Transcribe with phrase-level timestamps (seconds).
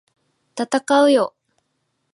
[0.55, 1.35] 闘うよ！！